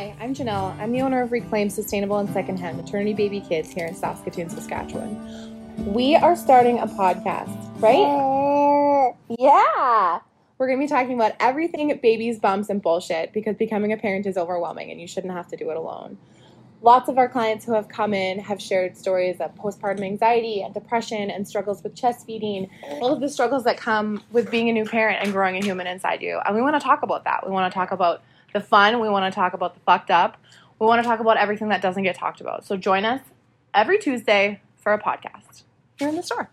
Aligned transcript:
Hi, 0.00 0.16
I'm 0.18 0.34
Janel. 0.34 0.74
I'm 0.80 0.92
the 0.92 1.02
owner 1.02 1.20
of 1.20 1.30
Reclaim 1.30 1.68
Sustainable 1.68 2.16
and 2.16 2.30
Secondhand 2.32 2.78
Maternity 2.78 3.12
Baby 3.12 3.42
Kids 3.42 3.70
here 3.70 3.86
in 3.86 3.94
Saskatoon, 3.94 4.48
Saskatchewan. 4.48 5.92
We 5.92 6.16
are 6.16 6.34
starting 6.34 6.78
a 6.78 6.86
podcast, 6.86 7.54
right? 7.82 9.14
Yeah. 9.28 10.20
We're 10.56 10.66
going 10.68 10.78
to 10.78 10.82
be 10.82 10.88
talking 10.88 11.16
about 11.16 11.32
everything 11.38 11.94
babies, 12.02 12.38
bumps, 12.38 12.70
and 12.70 12.80
bullshit 12.80 13.34
because 13.34 13.56
becoming 13.56 13.92
a 13.92 13.98
parent 13.98 14.24
is 14.24 14.38
overwhelming 14.38 14.90
and 14.90 14.98
you 14.98 15.06
shouldn't 15.06 15.34
have 15.34 15.48
to 15.48 15.56
do 15.58 15.68
it 15.68 15.76
alone. 15.76 16.16
Lots 16.80 17.10
of 17.10 17.18
our 17.18 17.28
clients 17.28 17.66
who 17.66 17.74
have 17.74 17.88
come 17.88 18.14
in 18.14 18.38
have 18.38 18.58
shared 18.58 18.96
stories 18.96 19.38
of 19.38 19.54
postpartum 19.56 20.00
anxiety 20.00 20.62
and 20.62 20.72
depression 20.72 21.30
and 21.30 21.46
struggles 21.46 21.82
with 21.82 21.94
chest 21.94 22.24
feeding, 22.24 22.70
all 23.02 23.12
of 23.12 23.20
the 23.20 23.28
struggles 23.28 23.64
that 23.64 23.76
come 23.76 24.22
with 24.32 24.50
being 24.50 24.70
a 24.70 24.72
new 24.72 24.86
parent 24.86 25.18
and 25.22 25.30
growing 25.30 25.56
a 25.56 25.62
human 25.62 25.86
inside 25.86 26.22
you. 26.22 26.40
And 26.46 26.56
we 26.56 26.62
want 26.62 26.74
to 26.74 26.80
talk 26.80 27.02
about 27.02 27.24
that. 27.24 27.44
We 27.44 27.52
want 27.52 27.70
to 27.70 27.78
talk 27.78 27.92
about 27.92 28.22
the 28.52 28.60
fun. 28.60 29.00
We 29.00 29.08
want 29.08 29.32
to 29.32 29.34
talk 29.34 29.54
about 29.54 29.74
the 29.74 29.80
fucked 29.80 30.10
up. 30.10 30.36
We 30.78 30.86
want 30.86 31.02
to 31.02 31.08
talk 31.08 31.20
about 31.20 31.36
everything 31.36 31.68
that 31.68 31.82
doesn't 31.82 32.02
get 32.02 32.16
talked 32.16 32.40
about. 32.40 32.64
So 32.64 32.76
join 32.76 33.04
us 33.04 33.20
every 33.74 33.98
Tuesday 33.98 34.60
for 34.76 34.92
a 34.92 34.98
podcast 34.98 35.64
here 35.98 36.08
in 36.08 36.16
the 36.16 36.22
store. 36.22 36.50